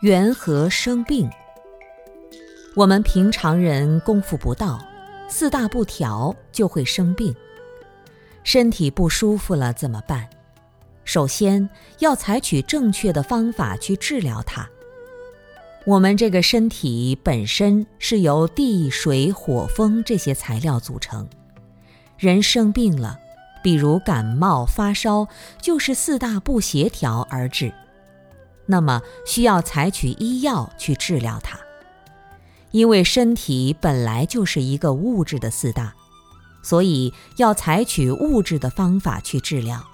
[0.00, 1.28] 缘何生病？
[2.74, 4.82] 我们平常人功夫不到，
[5.28, 7.34] 四大不调就会生病。
[8.42, 10.26] 身体不舒服了怎么办？
[11.04, 14.66] 首先要采取正确的方法去治疗它。
[15.84, 21.28] 我们这个身体本身是由地、水、火、风这些材料组成，
[22.16, 23.18] 人生病了，
[23.62, 25.28] 比如感冒、发烧，
[25.60, 27.70] 就是四大不协调而致。
[28.70, 31.58] 那么需要采取医药去治疗它，
[32.70, 35.92] 因为身体本来就是一个物质的四大，
[36.62, 39.84] 所以要采取物质的方法去治疗。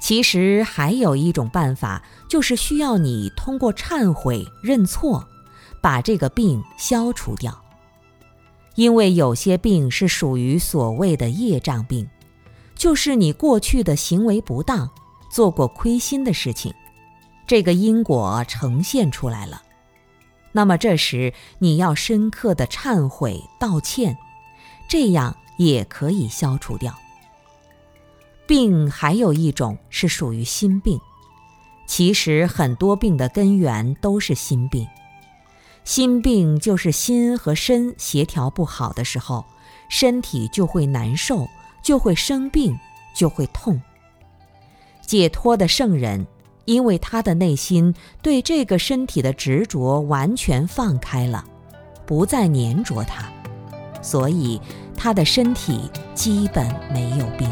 [0.00, 5.28] 其实还有一种办法，就是需要你通过忏悔、认错，
[5.82, 7.62] 把这个病消除掉。
[8.76, 12.08] 因为有些病是属于所谓的业障病，
[12.74, 14.88] 就是你过去的行为不当，
[15.30, 16.72] 做过亏心的事情。
[17.50, 19.62] 这个因果呈现出来了，
[20.52, 24.16] 那么这时你要深刻的忏悔道歉，
[24.88, 26.96] 这样也可以消除掉。
[28.46, 31.00] 病还有一种是属于心病，
[31.88, 34.86] 其实很多病的根源都是心病。
[35.82, 39.44] 心病就是心和身协调不好的时候，
[39.88, 41.48] 身体就会难受，
[41.82, 42.78] 就会生病，
[43.12, 43.82] 就会痛。
[45.04, 46.24] 解脱的圣人。
[46.70, 51.44] 因为他的内心对这个身体的执着完全放开了，
[52.06, 53.24] 不再粘着它，
[54.00, 54.60] 所以
[54.96, 56.64] 他的身体基本
[56.94, 57.50] 没有病。